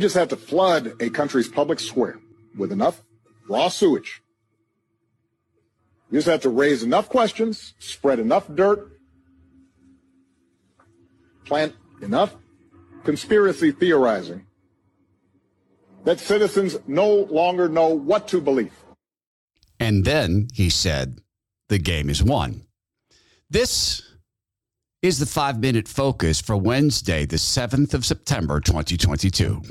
just 0.00 0.14
have 0.16 0.28
to 0.28 0.36
flood 0.36 0.94
a 1.00 1.10
country's 1.10 1.48
public 1.48 1.78
square 1.78 2.18
with 2.56 2.72
enough 2.72 3.02
raw 3.48 3.68
sewage. 3.68 4.22
You 6.10 6.18
just 6.18 6.28
have 6.28 6.40
to 6.42 6.48
raise 6.48 6.82
enough 6.82 7.08
questions, 7.08 7.74
spread 7.78 8.18
enough 8.18 8.46
dirt, 8.52 8.90
plant 11.44 11.74
enough 12.02 12.34
conspiracy 13.04 13.72
theorizing 13.72 14.46
that 16.04 16.18
citizens 16.18 16.78
no 16.86 17.08
longer 17.08 17.68
know 17.68 17.88
what 17.88 18.28
to 18.28 18.40
believe. 18.40 18.72
And 19.78 20.04
then 20.04 20.48
he 20.52 20.70
said, 20.70 21.20
the 21.68 21.78
game 21.78 22.10
is 22.10 22.22
won. 22.22 22.64
This 23.48 24.02
is 25.02 25.18
the 25.18 25.24
five 25.24 25.58
minute 25.58 25.88
focus 25.88 26.42
for 26.42 26.58
Wednesday, 26.58 27.24
the 27.24 27.36
7th 27.36 27.94
of 27.94 28.04
September, 28.04 28.60
2022. 28.60 29.62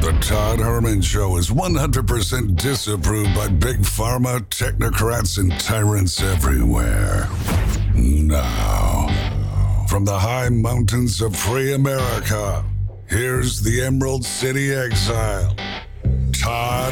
The 0.00 0.18
Todd 0.20 0.58
Herman 0.58 1.00
Show 1.00 1.36
is 1.36 1.50
100% 1.50 2.56
disapproved 2.56 3.32
by 3.36 3.46
big 3.46 3.78
pharma, 3.82 4.40
technocrats, 4.48 5.38
and 5.38 5.52
tyrants 5.60 6.20
everywhere. 6.20 7.28
Now, 7.94 9.06
from 9.88 10.04
the 10.04 10.18
high 10.18 10.48
mountains 10.48 11.20
of 11.20 11.36
free 11.36 11.74
America, 11.74 12.64
here's 13.06 13.62
the 13.62 13.82
Emerald 13.82 14.24
City 14.24 14.74
exile, 14.74 15.54
Todd 16.32 16.87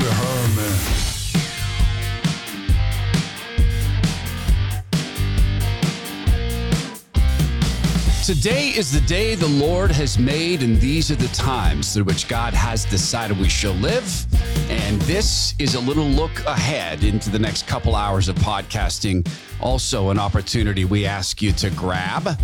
Today 8.27 8.71
is 8.71 8.91
the 8.91 9.07
day 9.07 9.37
the 9.37 9.47
Lord 9.47 9.93
has 9.93 10.19
made, 10.19 10.65
and 10.65 10.81
these 10.81 11.13
are 11.13 11.15
the 11.15 11.29
times 11.29 11.95
through 11.95 12.03
which 12.03 12.27
God 12.27 12.55
has 12.55 12.85
decided 12.85 13.39
we 13.39 13.49
shall 13.49 13.75
live. 13.75 14.27
And 14.69 15.01
this 15.03 15.55
is 15.61 15.77
a 15.77 15.81
little 15.81 16.07
look 16.07 16.37
ahead 16.41 17.05
into 17.05 17.31
the 17.31 17.39
next 17.39 17.69
couple 17.69 17.95
hours 17.95 18.29
of 18.29 18.35
podcasting. 18.35 19.31
Also, 19.61 20.11
an 20.11 20.19
opportunity 20.19 20.85
we 20.85 21.07
ask 21.07 21.41
you 21.41 21.53
to 21.53 21.71
grab, 21.71 22.37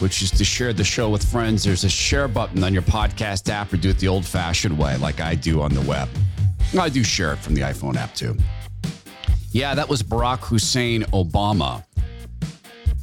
which 0.00 0.20
is 0.20 0.32
to 0.32 0.44
share 0.44 0.72
the 0.72 0.82
show 0.82 1.08
with 1.08 1.22
friends. 1.22 1.62
There's 1.62 1.84
a 1.84 1.88
share 1.88 2.26
button 2.26 2.64
on 2.64 2.72
your 2.72 2.82
podcast 2.82 3.48
app, 3.50 3.72
or 3.72 3.76
do 3.76 3.90
it 3.90 3.98
the 4.00 4.08
old 4.08 4.26
fashioned 4.26 4.76
way, 4.76 4.96
like 4.96 5.20
I 5.20 5.36
do 5.36 5.62
on 5.62 5.72
the 5.72 5.82
web. 5.82 6.08
I 6.76 6.88
do 6.88 7.04
share 7.04 7.34
it 7.34 7.38
from 7.38 7.54
the 7.54 7.60
iPhone 7.60 7.94
app 7.94 8.16
too. 8.16 8.36
Yeah, 9.52 9.76
that 9.76 9.88
was 9.88 10.02
Barack 10.02 10.40
Hussein 10.40 11.02
Obama 11.12 11.84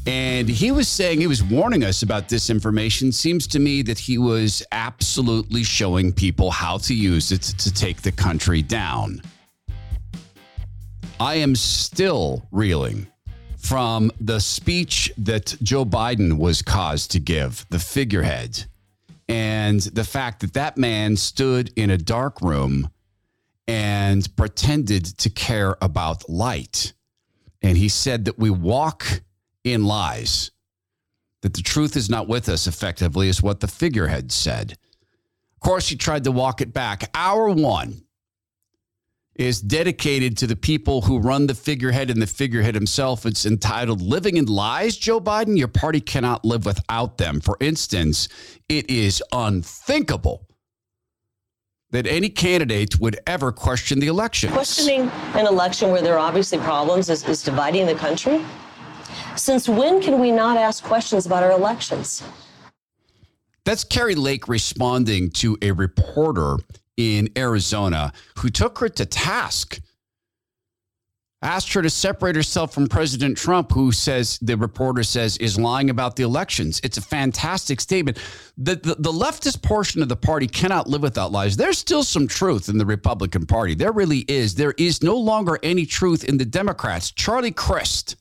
and 0.07 0.47
he 0.47 0.71
was 0.71 0.87
saying, 0.87 1.19
he 1.19 1.27
was 1.27 1.43
warning 1.43 1.83
us 1.83 2.01
about 2.01 2.29
disinformation. 2.29 3.13
Seems 3.13 3.45
to 3.47 3.59
me 3.59 3.81
that 3.81 3.99
he 3.99 4.17
was 4.17 4.63
absolutely 4.71 5.63
showing 5.63 6.13
people 6.13 6.49
how 6.49 6.77
to 6.77 6.93
use 6.93 7.33
it 7.33 7.41
to 7.41 7.73
take 7.73 8.01
the 8.01 8.13
country 8.13 8.61
down. 8.61 9.21
I 11.19 11.35
am 11.35 11.55
still 11.55 12.47
reeling 12.51 13.07
from 13.57 14.09
the 14.21 14.39
speech 14.39 15.11
that 15.17 15.57
Joe 15.61 15.83
Biden 15.83 16.37
was 16.37 16.61
caused 16.61 17.11
to 17.11 17.19
give, 17.19 17.65
the 17.69 17.79
figurehead, 17.79 18.63
and 19.27 19.81
the 19.81 20.05
fact 20.05 20.39
that 20.39 20.53
that 20.53 20.77
man 20.77 21.17
stood 21.17 21.73
in 21.75 21.89
a 21.89 21.97
dark 21.97 22.39
room 22.41 22.89
and 23.67 24.33
pretended 24.37 25.03
to 25.17 25.29
care 25.29 25.75
about 25.81 26.29
light. 26.29 26.93
And 27.61 27.77
he 27.77 27.89
said 27.89 28.23
that 28.23 28.39
we 28.39 28.49
walk 28.49 29.21
in 29.73 29.85
lies. 29.85 30.51
That 31.41 31.53
the 31.53 31.61
truth 31.61 31.95
is 31.95 32.09
not 32.09 32.27
with 32.27 32.49
us 32.49 32.67
effectively 32.67 33.29
is 33.29 33.43
what 33.43 33.59
the 33.59 33.67
figurehead 33.67 34.31
said. 34.31 34.71
Of 34.71 35.59
course, 35.61 35.87
he 35.87 35.95
tried 35.95 36.23
to 36.25 36.31
walk 36.31 36.61
it 36.61 36.73
back. 36.73 37.09
Hour 37.13 37.49
one 37.49 38.01
is 39.35 39.61
dedicated 39.61 40.35
to 40.37 40.47
the 40.47 40.55
people 40.55 41.01
who 41.01 41.19
run 41.19 41.45
the 41.45 41.53
figurehead 41.53 42.09
and 42.09 42.21
the 42.21 42.27
figurehead 42.27 42.73
himself. 42.73 43.25
It's 43.25 43.45
entitled 43.45 44.01
Living 44.01 44.37
in 44.37 44.45
Lies, 44.45 44.97
Joe 44.97 45.21
Biden. 45.21 45.57
Your 45.57 45.67
party 45.67 46.01
cannot 46.01 46.43
live 46.43 46.65
without 46.65 47.17
them. 47.17 47.39
For 47.39 47.55
instance, 47.59 48.27
it 48.67 48.89
is 48.89 49.21
unthinkable 49.31 50.47
that 51.91 52.07
any 52.07 52.29
candidate 52.29 52.99
would 52.99 53.19
ever 53.27 53.51
question 53.51 53.99
the 53.99 54.07
election. 54.07 54.51
Questioning 54.51 55.09
an 55.35 55.45
election 55.45 55.91
where 55.91 56.01
there 56.01 56.15
are 56.15 56.19
obviously 56.19 56.57
problems 56.57 57.09
is, 57.09 57.23
is 57.29 57.43
dividing 57.43 57.85
the 57.85 57.95
country. 57.95 58.43
Since 59.35 59.69
when 59.69 60.01
can 60.01 60.19
we 60.19 60.31
not 60.31 60.57
ask 60.57 60.83
questions 60.83 61.25
about 61.25 61.43
our 61.43 61.51
elections? 61.51 62.23
That's 63.65 63.83
Kari 63.83 64.15
Lake 64.15 64.47
responding 64.47 65.29
to 65.31 65.57
a 65.61 65.71
reporter 65.71 66.57
in 66.95 67.29
Arizona 67.37 68.13
who 68.37 68.49
took 68.49 68.79
her 68.79 68.89
to 68.89 69.05
task. 69.05 69.79
Asked 71.43 71.71
her 71.73 71.83
to 71.83 71.89
separate 71.89 72.35
herself 72.35 72.73
from 72.73 72.87
President 72.87 73.37
Trump, 73.37 73.71
who 73.71 73.91
says, 73.91 74.39
the 74.41 74.57
reporter 74.57 75.03
says, 75.03 75.37
is 75.37 75.59
lying 75.59 75.91
about 75.91 76.15
the 76.15 76.23
elections. 76.23 76.81
It's 76.83 76.97
a 76.97 77.01
fantastic 77.01 77.79
statement. 77.79 78.17
The, 78.57 78.75
the, 78.75 78.95
the 78.95 79.11
leftist 79.11 79.61
portion 79.61 80.01
of 80.01 80.09
the 80.09 80.15
party 80.15 80.47
cannot 80.47 80.87
live 80.87 81.03
without 81.03 81.31
lies. 81.31 81.55
There's 81.55 81.77
still 81.77 82.03
some 82.03 82.27
truth 82.27 82.69
in 82.69 82.79
the 82.79 82.87
Republican 82.87 83.45
Party. 83.45 83.75
There 83.75 83.91
really 83.91 84.25
is. 84.27 84.55
There 84.55 84.73
is 84.79 85.03
no 85.03 85.15
longer 85.15 85.59
any 85.61 85.85
truth 85.85 86.23
in 86.23 86.37
the 86.37 86.45
Democrats. 86.45 87.11
Charlie 87.11 87.51
Crist 87.51 88.15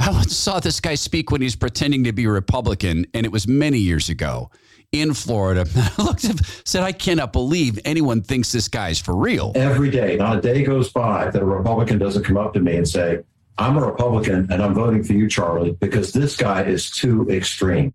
I 0.00 0.10
once 0.10 0.34
saw 0.34 0.60
this 0.60 0.80
guy 0.80 0.94
speak 0.94 1.30
when 1.30 1.42
he 1.42 1.44
was 1.44 1.56
pretending 1.56 2.04
to 2.04 2.12
be 2.12 2.24
a 2.24 2.30
Republican, 2.30 3.06
and 3.12 3.26
it 3.26 3.32
was 3.32 3.46
many 3.46 3.78
years 3.78 4.08
ago 4.08 4.50
in 4.92 5.12
Florida. 5.12 5.66
I 5.98 6.02
looked 6.02 6.24
at 6.24 6.40
said, 6.64 6.82
I 6.82 6.92
cannot 6.92 7.34
believe 7.34 7.78
anyone 7.84 8.22
thinks 8.22 8.50
this 8.50 8.66
guy's 8.66 8.98
for 8.98 9.14
real. 9.14 9.52
Every 9.54 9.90
day, 9.90 10.16
not 10.16 10.38
a 10.38 10.40
day 10.40 10.64
goes 10.64 10.90
by 10.90 11.30
that 11.30 11.42
a 11.42 11.44
Republican 11.44 11.98
doesn't 11.98 12.24
come 12.24 12.38
up 12.38 12.54
to 12.54 12.60
me 12.60 12.76
and 12.76 12.88
say, 12.88 13.20
I'm 13.58 13.76
a 13.76 13.86
Republican 13.86 14.50
and 14.50 14.62
I'm 14.62 14.72
voting 14.72 15.04
for 15.04 15.12
you, 15.12 15.28
Charlie, 15.28 15.72
because 15.72 16.14
this 16.14 16.34
guy 16.34 16.62
is 16.62 16.90
too 16.90 17.28
extreme. 17.28 17.92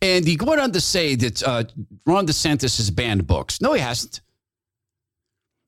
And 0.00 0.26
he 0.26 0.38
went 0.40 0.62
on 0.62 0.72
to 0.72 0.80
say 0.80 1.14
that 1.14 1.42
uh, 1.42 1.64
Ron 2.06 2.26
DeSantis 2.26 2.78
has 2.78 2.90
banned 2.90 3.26
books. 3.26 3.60
No, 3.60 3.74
he 3.74 3.80
hasn't. 3.80 4.22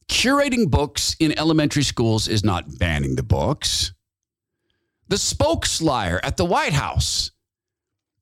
Curating 0.09 0.71
books 0.71 1.17
in 1.21 1.39
elementary 1.39 1.83
schools 1.83 2.29
is 2.29 2.45
not 2.45 2.79
banning 2.79 3.17
the 3.17 3.23
books. 3.23 3.93
The 5.09 5.19
spokesliar 5.19 6.21
at 6.23 6.37
the 6.37 6.45
White 6.45 6.73
House 6.73 7.31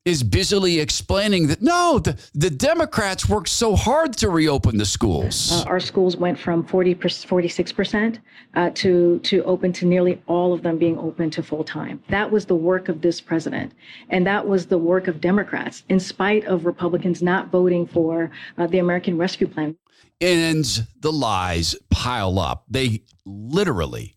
is 0.04 0.22
busily 0.22 0.80
explaining 0.80 1.46
that 1.46 1.62
no, 1.62 1.98
the, 1.98 2.18
the 2.34 2.50
Democrats 2.50 3.26
worked 3.26 3.48
so 3.48 3.74
hard 3.74 4.12
to 4.18 4.28
reopen 4.28 4.76
the 4.76 4.84
schools. 4.84 5.50
Uh, 5.50 5.64
our 5.66 5.80
schools 5.80 6.14
went 6.16 6.38
from 6.38 6.62
40 6.66 6.94
46% 6.96 8.18
uh, 8.54 8.70
to, 8.74 9.18
to 9.20 9.42
open 9.44 9.72
to 9.72 9.86
nearly 9.86 10.22
all 10.26 10.52
of 10.52 10.62
them 10.62 10.76
being 10.76 10.98
open 10.98 11.30
to 11.30 11.42
full 11.42 11.64
time. 11.64 12.02
That 12.10 12.30
was 12.30 12.44
the 12.44 12.54
work 12.54 12.90
of 12.90 13.00
this 13.00 13.20
president. 13.20 13.72
And 14.10 14.26
that 14.26 14.46
was 14.46 14.66
the 14.66 14.78
work 14.78 15.08
of 15.08 15.22
Democrats, 15.22 15.84
in 15.88 15.98
spite 15.98 16.44
of 16.44 16.66
Republicans 16.66 17.22
not 17.22 17.50
voting 17.50 17.86
for 17.86 18.30
uh, 18.58 18.66
the 18.66 18.80
American 18.80 19.16
Rescue 19.16 19.48
Plan. 19.48 19.74
And 20.20 20.66
the 21.00 21.12
lies 21.12 21.74
pile 21.90 22.38
up. 22.38 22.64
They 22.68 23.02
literally 23.24 24.16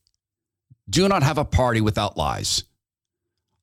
do 0.90 1.08
not 1.08 1.24
have 1.24 1.38
a 1.38 1.46
party 1.46 1.82
without 1.82 2.18
lies. 2.18 2.64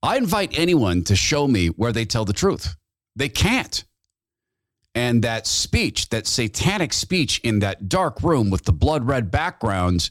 I 0.03 0.19
invite 0.19 0.59
anyone 0.59 1.03
to 1.05 1.17
show 1.17 1.49
me 1.49 1.69
where 1.69 1.93
they 1.93 2.05
tell 2.05 2.25
the 2.25 2.33
truth. 2.33 2.77
They 3.17 3.29
can't. 3.29 3.85
And 4.95 5.23
that 5.25 5.47
speech, 5.47 6.11
that 6.11 6.27
satanic 6.27 6.93
speech 6.93 7.41
in 7.41 7.61
that 7.61 7.89
dark 7.89 8.23
room 8.23 8.51
with 8.51 8.65
the 8.65 8.73
blood 8.73 9.07
red 9.07 9.31
backgrounds, 9.31 10.11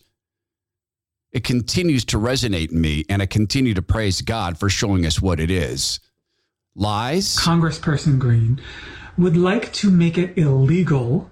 it 1.32 1.44
continues 1.44 2.04
to 2.06 2.18
resonate 2.18 2.72
in 2.72 2.82
me. 2.82 3.06
And 3.08 3.22
I 3.22 3.28
continue 3.28 3.74
to 3.76 3.82
praise 3.82 4.22
God 4.22 4.58
for 4.58 4.70
showing 4.70 5.06
us 5.06 5.22
what 5.22 5.40
it 5.40 5.52
is. 5.52 6.00
Lies. 6.76 7.38
Congressperson 7.38 8.18
Greene 8.18 8.60
would 9.18 9.38
like 9.38 9.72
to 9.74 9.92
make 9.92 10.18
it 10.18 10.38
illegal, 10.38 11.30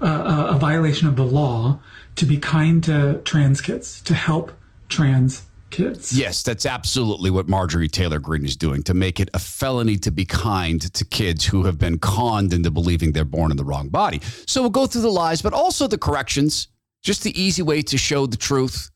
uh, 0.00 0.46
a 0.50 0.58
violation 0.58 1.08
of 1.08 1.16
the 1.16 1.26
law, 1.26 1.78
to 2.16 2.24
be 2.24 2.38
kind 2.38 2.82
to 2.84 3.20
trans 3.24 3.60
kids, 3.60 4.00
to 4.02 4.14
help 4.14 4.52
trans 4.88 5.42
kids. 5.70 6.16
Yes, 6.16 6.42
that's 6.42 6.64
absolutely 6.64 7.30
what 7.30 7.48
Marjorie 7.48 7.88
Taylor 7.88 8.18
Greene 8.18 8.44
is 8.44 8.56
doing 8.56 8.82
to 8.84 8.94
make 8.94 9.20
it 9.20 9.28
a 9.34 9.38
felony 9.38 9.96
to 9.98 10.10
be 10.10 10.24
kind 10.24 10.80
to 10.94 11.04
kids 11.04 11.44
who 11.44 11.64
have 11.64 11.78
been 11.78 11.98
conned 11.98 12.52
into 12.52 12.70
believing 12.70 13.12
they're 13.12 13.24
born 13.24 13.50
in 13.50 13.56
the 13.56 13.64
wrong 13.64 13.88
body. 13.88 14.20
So 14.46 14.60
we'll 14.60 14.70
go 14.70 14.86
through 14.86 15.02
the 15.02 15.10
lies, 15.10 15.42
but 15.42 15.52
also 15.52 15.86
the 15.86 15.98
corrections, 15.98 16.68
just 17.02 17.22
the 17.22 17.40
easy 17.40 17.62
way 17.62 17.82
to 17.82 17.98
show 17.98 18.26
the 18.26 18.36
truth 18.36 18.90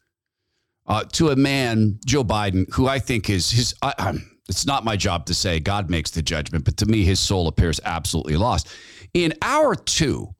uh, 0.86 1.04
to 1.12 1.30
a 1.30 1.36
man, 1.36 1.98
Joe 2.04 2.24
Biden, 2.24 2.72
who 2.72 2.88
I 2.88 2.98
think 2.98 3.30
is 3.30 3.50
his. 3.50 3.74
I, 3.82 4.18
it's 4.48 4.66
not 4.66 4.84
my 4.84 4.96
job 4.96 5.26
to 5.26 5.34
say 5.34 5.60
God 5.60 5.88
makes 5.88 6.10
the 6.10 6.22
judgment, 6.22 6.64
but 6.64 6.76
to 6.78 6.86
me, 6.86 7.04
his 7.04 7.20
soul 7.20 7.46
appears 7.46 7.78
absolutely 7.84 8.36
lost. 8.36 8.68
In 9.14 9.32
hour 9.42 9.76
two, 9.76 10.34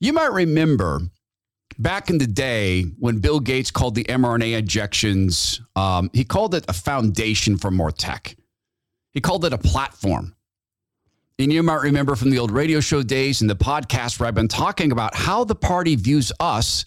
you 0.00 0.12
might 0.12 0.32
remember 0.32 1.00
back 1.78 2.10
in 2.10 2.18
the 2.18 2.26
day 2.26 2.82
when 2.98 3.18
Bill 3.18 3.40
Gates 3.40 3.70
called 3.70 3.94
the 3.94 4.04
mRNA 4.04 4.58
injections, 4.58 5.60
um, 5.76 6.10
he 6.12 6.24
called 6.24 6.54
it 6.54 6.64
a 6.68 6.72
foundation 6.72 7.56
for 7.56 7.70
more 7.70 7.90
tech. 7.90 8.36
He 9.12 9.20
called 9.20 9.44
it 9.44 9.52
a 9.52 9.58
platform. 9.58 10.34
And 11.38 11.52
you 11.52 11.62
might 11.62 11.82
remember 11.82 12.16
from 12.16 12.30
the 12.30 12.38
old 12.38 12.50
radio 12.50 12.80
show 12.80 13.02
days 13.02 13.40
and 13.40 13.48
the 13.48 13.56
podcast 13.56 14.18
where 14.18 14.26
I've 14.26 14.34
been 14.34 14.48
talking 14.48 14.90
about 14.90 15.14
how 15.14 15.44
the 15.44 15.54
party 15.54 15.94
views 15.94 16.32
us 16.40 16.84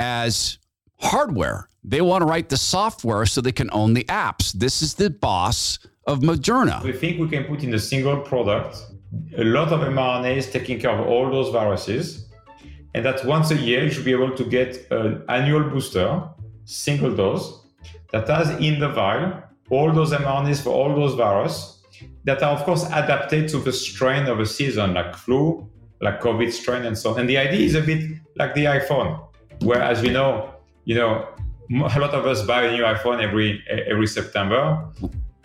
as 0.00 0.58
hardware. 0.98 1.68
They 1.84 2.00
want 2.00 2.22
to 2.22 2.26
write 2.26 2.48
the 2.48 2.56
software 2.56 3.26
so 3.26 3.40
they 3.40 3.52
can 3.52 3.70
own 3.72 3.94
the 3.94 4.04
apps. 4.04 4.52
This 4.52 4.82
is 4.82 4.94
the 4.94 5.10
boss 5.10 5.78
of 6.04 6.18
Moderna. 6.20 6.82
We 6.82 6.92
think 6.92 7.20
we 7.20 7.28
can 7.28 7.44
put 7.44 7.62
in 7.62 7.72
a 7.74 7.78
single 7.78 8.20
product 8.20 8.76
a 9.36 9.44
lot 9.44 9.72
of 9.72 9.80
mRNAs 9.80 10.50
taking 10.50 10.80
care 10.80 10.90
of 10.90 11.06
all 11.06 11.30
those 11.30 11.52
viruses. 11.52 12.25
And 12.96 13.04
that 13.04 13.26
once 13.26 13.50
a 13.50 13.56
year, 13.56 13.84
you 13.84 13.90
should 13.90 14.06
be 14.06 14.12
able 14.12 14.34
to 14.34 14.42
get 14.42 14.90
an 14.90 15.22
annual 15.28 15.64
booster, 15.68 16.22
single 16.64 17.14
dose, 17.14 17.60
that 18.10 18.26
has 18.26 18.48
in 18.58 18.80
the 18.80 18.88
vial 18.88 19.42
all 19.68 19.92
those 19.92 20.12
mRNAs 20.12 20.62
for 20.62 20.70
all 20.70 20.94
those 20.94 21.14
viruses 21.14 21.84
that 22.24 22.42
are, 22.42 22.52
of 22.56 22.64
course, 22.64 22.86
adapted 22.86 23.48
to 23.50 23.58
the 23.58 23.72
strain 23.72 24.24
of 24.28 24.40
a 24.40 24.46
season, 24.46 24.94
like 24.94 25.14
flu, 25.14 25.68
like 26.00 26.22
COVID 26.22 26.50
strain, 26.50 26.86
and 26.86 26.96
so 26.96 27.10
on. 27.10 27.20
And 27.20 27.28
the 27.28 27.36
idea 27.36 27.66
is 27.66 27.74
a 27.74 27.82
bit 27.82 28.18
like 28.36 28.54
the 28.54 28.64
iPhone, 28.64 29.28
where, 29.60 29.82
as 29.82 30.00
we 30.00 30.08
know, 30.08 30.54
you 30.86 30.94
know, 30.94 31.28
a 31.70 32.00
lot 32.00 32.14
of 32.14 32.24
us 32.24 32.46
buy 32.46 32.62
a 32.62 32.72
new 32.72 32.82
iPhone 32.82 33.22
every 33.22 33.62
every 33.68 34.06
September. 34.06 34.88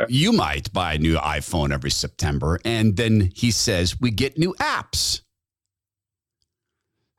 You 0.08 0.32
might 0.32 0.72
buy 0.72 0.94
a 0.94 0.98
new 0.98 1.18
iPhone 1.18 1.74
every 1.74 1.92
September, 1.92 2.60
and 2.64 2.96
then 2.96 3.30
he 3.36 3.52
says 3.52 4.00
we 4.00 4.10
get 4.10 4.38
new 4.38 4.54
apps. 4.60 5.22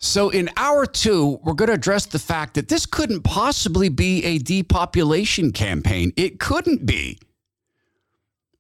So, 0.04 0.30
in 0.30 0.50
hour 0.56 0.84
two, 0.84 1.38
we're 1.44 1.52
going 1.52 1.68
to 1.68 1.74
address 1.74 2.06
the 2.06 2.18
fact 2.18 2.54
that 2.54 2.66
this 2.66 2.86
couldn't 2.86 3.22
possibly 3.22 3.88
be 3.88 4.24
a 4.24 4.38
depopulation 4.38 5.52
campaign. 5.52 6.12
It 6.16 6.40
couldn't 6.40 6.84
be. 6.84 7.20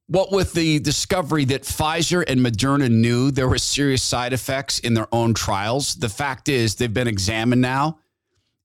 What 0.06 0.30
with 0.30 0.52
the 0.52 0.78
discovery 0.78 1.44
that 1.46 1.62
Pfizer 1.62 2.22
and 2.28 2.38
Moderna 2.38 2.88
knew 2.88 3.32
there 3.32 3.48
were 3.48 3.58
serious 3.58 4.04
side 4.04 4.32
effects 4.32 4.78
in 4.78 4.94
their 4.94 5.08
own 5.10 5.34
trials, 5.34 5.96
the 5.96 6.08
fact 6.08 6.48
is 6.48 6.76
they've 6.76 6.94
been 6.94 7.08
examined 7.08 7.60
now 7.60 7.98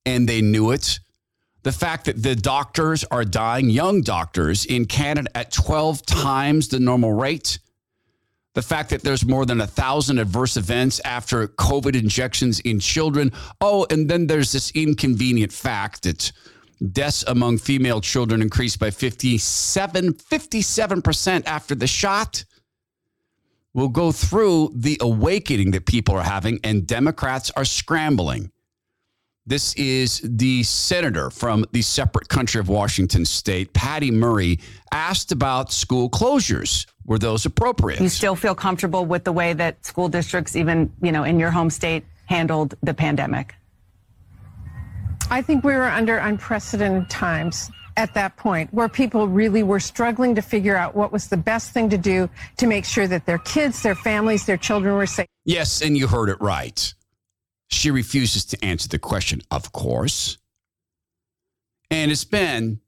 and 0.05 0.29
they 0.29 0.43
knew 0.43 0.69
it. 0.69 0.99
The 1.63 1.71
fact 1.71 2.05
that 2.05 2.21
the 2.21 2.35
doctors 2.35 3.03
are 3.05 3.25
dying, 3.25 3.71
young 3.71 4.01
doctors 4.01 4.65
in 4.65 4.85
Canada 4.85 5.35
at 5.35 5.51
12 5.51 6.05
times 6.05 6.67
the 6.67 6.79
normal 6.79 7.13
rate. 7.13 7.57
The 8.57 8.63
fact 8.63 8.89
that 8.89 9.03
there's 9.03 9.23
more 9.23 9.45
than 9.45 9.61
a 9.61 9.67
thousand 9.67 10.17
adverse 10.17 10.57
events 10.57 10.99
after 11.05 11.47
COVID 11.47 11.93
injections 11.95 12.59
in 12.61 12.79
children. 12.79 13.31
Oh, 13.61 13.85
and 13.91 14.09
then 14.09 14.25
there's 14.25 14.51
this 14.51 14.71
inconvenient 14.71 15.53
fact 15.53 16.01
that 16.01 16.31
deaths 16.91 17.23
among 17.27 17.59
female 17.59 18.01
children 18.01 18.41
increased 18.41 18.79
by 18.79 18.89
57, 18.89 20.13
57% 20.13 21.45
after 21.45 21.75
the 21.75 21.85
shot. 21.85 22.45
We'll 23.75 23.89
go 23.89 24.11
through 24.11 24.71
the 24.73 24.97
awakening 25.01 25.69
that 25.69 25.85
people 25.85 26.15
are 26.15 26.23
having, 26.23 26.59
and 26.63 26.87
Democrats 26.87 27.51
are 27.51 27.63
scrambling. 27.63 28.51
This 29.47 29.73
is 29.75 30.19
the 30.25 30.61
senator 30.63 31.29
from 31.29 31.63
the 31.71 31.81
separate 31.81 32.27
country 32.27 32.59
of 32.59 32.67
Washington 32.67 33.23
state, 33.23 33.71
Patty 33.71 34.11
Murray, 34.11 34.59
asked 34.91 35.31
about 35.31 35.71
school 35.71 36.09
closures. 36.09 36.85
Were 37.05 37.17
those 37.17 37.45
appropriate? 37.45 38.01
You 38.01 38.09
still 38.09 38.35
feel 38.35 38.53
comfortable 38.53 39.05
with 39.05 39.23
the 39.23 39.31
way 39.31 39.53
that 39.53 39.85
school 39.85 40.09
districts, 40.09 40.57
even 40.57 40.91
you 41.01 41.13
know, 41.13 41.23
in 41.23 41.39
your 41.39 41.49
home 41.49 41.69
state, 41.69 42.03
handled 42.25 42.75
the 42.83 42.93
pandemic? 42.93 43.55
I 45.31 45.41
think 45.41 45.63
we 45.63 45.73
were 45.73 45.87
under 45.87 46.17
unprecedented 46.17 47.09
times 47.09 47.71
at 47.95 48.13
that 48.15 48.35
point 48.35 48.73
where 48.73 48.89
people 48.89 49.29
really 49.29 49.63
were 49.63 49.79
struggling 49.79 50.35
to 50.35 50.41
figure 50.41 50.75
out 50.75 50.93
what 50.93 51.13
was 51.13 51.27
the 51.27 51.37
best 51.37 51.71
thing 51.71 51.89
to 51.89 51.97
do 51.97 52.29
to 52.57 52.67
make 52.67 52.83
sure 52.83 53.07
that 53.07 53.25
their 53.25 53.39
kids, 53.39 53.81
their 53.81 53.95
families, 53.95 54.45
their 54.45 54.57
children 54.57 54.95
were 54.95 55.07
safe. 55.07 55.27
Yes, 55.45 55.81
and 55.81 55.97
you 55.97 56.07
heard 56.07 56.27
it 56.27 56.39
right. 56.41 56.93
She 57.69 57.91
refuses 57.91 58.45
to 58.45 58.65
answer 58.65 58.87
the 58.87 58.99
question, 58.99 59.41
of 59.51 59.71
course. 59.71 60.37
And 61.91 62.11
it's 62.11 62.25
been 62.25 62.79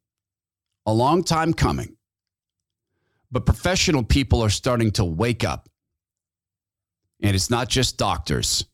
a 0.85 0.93
long 0.93 1.23
time 1.23 1.53
coming. 1.53 1.95
But 3.31 3.45
professional 3.45 4.03
people 4.03 4.41
are 4.41 4.49
starting 4.49 4.91
to 4.91 5.05
wake 5.05 5.43
up. 5.43 5.69
And 7.21 7.35
it's 7.35 7.49
not 7.49 7.67
just 7.69 7.97
doctors. 7.97 8.65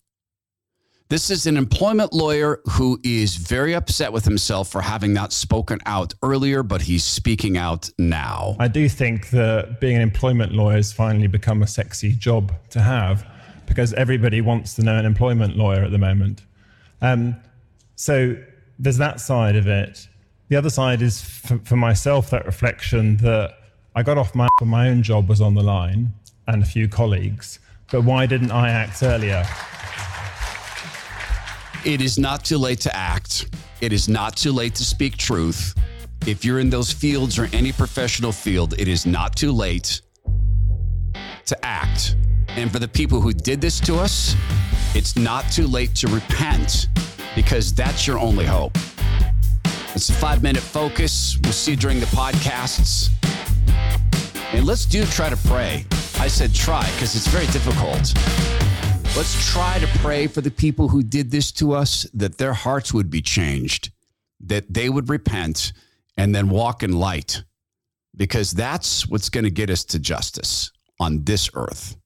This 1.08 1.30
is 1.30 1.46
an 1.46 1.56
employment 1.56 2.14
lawyer 2.14 2.62
who 2.66 3.00
is 3.04 3.36
very 3.36 3.76
upset 3.76 4.12
with 4.12 4.26
himself 4.26 4.70
for 4.70 4.82
having 4.82 5.14
not 5.14 5.32
spoken 5.34 5.80
out 5.86 6.16
earlier, 6.24 6.64
but 6.64 6.82
he's 6.82 7.04
speaking 7.04 7.58
out 7.58 7.92
now. 8.00 8.56
I 8.60 8.68
do 8.68 8.90
think 8.90 9.30
that 9.30 9.80
being 9.80 9.98
an 9.98 10.02
employment 10.02 10.54
lawyer 10.54 10.78
has 10.78 10.92
finally 10.92 11.28
become 11.28 11.62
a 11.62 11.68
sexy 11.68 12.14
job 12.14 12.52
to 12.72 12.82
have 12.82 13.24
because 13.66 13.94
everybody 13.94 14.42
wants 14.42 14.76
to 14.76 14.84
know 14.84 14.98
an 14.98 15.06
employment 15.06 15.58
lawyer 15.58 15.84
at 15.84 15.92
the 15.92 15.98
moment. 15.98 16.44
Um, 17.02 17.36
so 17.96 18.36
there's 18.80 18.98
that 18.98 19.20
side 19.20 19.56
of 19.56 19.68
it. 19.68 20.08
The 20.50 20.56
other 20.56 20.70
side 20.70 21.02
is 21.02 21.22
for, 21.22 21.58
for 21.60 21.76
myself 21.76 22.30
that 22.30 22.46
reflection 22.46 23.18
that 23.18 23.58
I 23.96 24.04
got 24.04 24.18
off 24.18 24.36
my 24.36 24.48
my 24.62 24.90
own 24.90 25.04
job 25.04 25.30
was 25.30 25.42
on 25.42 25.56
the 25.56 25.64
line 25.64 26.14
and 26.48 26.62
a 26.62 26.66
few 26.66 26.88
colleagues, 26.88 27.60
but 27.92 28.02
why 28.04 28.26
didn't 28.26 28.52
I 28.52 28.70
act 28.70 29.02
earlier? 29.02 29.44
It 31.86 32.02
is 32.02 32.18
not 32.18 32.44
too 32.44 32.58
late 32.58 32.80
to 32.82 32.96
act. 32.96 33.56
It 33.82 33.94
is 33.94 34.10
not 34.10 34.36
too 34.36 34.52
late 34.52 34.76
to 34.76 34.84
speak 34.84 35.18
truth. 35.18 35.76
If 36.28 36.44
you're 36.44 36.60
in 36.60 36.70
those 36.70 36.92
fields 36.92 37.38
or 37.38 37.48
any 37.54 37.72
professional 37.72 38.32
field, 38.32 38.74
it 38.80 38.88
is 38.88 39.06
not 39.06 39.36
too 39.36 39.52
late 39.52 40.02
to 41.46 41.66
act. 41.66 42.16
And 42.58 42.72
for 42.72 42.80
the 42.80 42.88
people 42.88 43.20
who 43.20 43.34
did 43.34 43.60
this 43.60 43.80
to 43.82 43.96
us, 43.96 44.36
it's 44.96 45.18
not 45.18 45.52
too 45.52 45.68
late 45.68 45.94
to 45.96 46.08
repent 46.08 46.88
because 47.36 47.74
that's 47.74 48.08
your 48.08 48.18
only 48.18 48.46
hope. 48.46 48.78
It's 49.94 50.10
a 50.10 50.14
five 50.14 50.42
minute 50.42 50.64
focus. 50.64 51.38
We'll 51.44 51.52
see 51.52 51.72
you 51.72 51.78
during 51.78 52.00
the 52.00 52.06
podcasts. 52.08 53.10
And 54.54 54.66
let's 54.66 54.86
do 54.86 55.06
try 55.06 55.30
to 55.30 55.38
pray. 55.48 55.86
I 56.18 56.30
said 56.30 56.54
try 56.56 56.90
because 56.94 57.16
it's 57.16 57.28
very 57.28 57.46
difficult. 57.48 58.14
Let's 59.18 59.52
try 59.52 59.80
to 59.80 59.88
pray 60.00 60.28
for 60.28 60.42
the 60.42 60.52
people 60.52 60.88
who 60.88 61.04
did 61.04 61.32
this 61.32 61.52
to 61.54 61.74
us 61.74 62.08
that 62.14 62.38
their 62.38 62.54
hearts 62.54 62.94
would 62.94 63.10
be 63.10 63.22
changed, 63.22 63.92
that 64.40 64.74
they 64.74 64.90
would 64.90 65.10
repent 65.10 65.74
and 66.18 66.34
then 66.34 66.50
walk 66.50 66.84
in 66.84 66.94
light 66.94 67.44
because 68.16 68.52
that's 68.52 69.08
what's 69.08 69.30
going 69.30 69.44
to 69.44 69.52
get 69.52 69.70
us 69.70 69.84
to 69.84 70.00
justice 70.00 70.72
on 71.02 71.24
this 71.26 71.50
earth. 71.54 71.98